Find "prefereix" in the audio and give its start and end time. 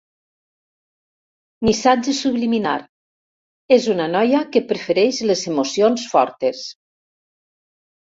4.71-5.21